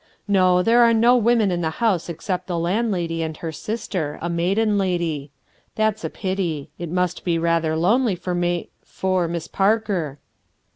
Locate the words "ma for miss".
8.33-9.47